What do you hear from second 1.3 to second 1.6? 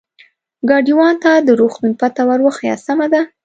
د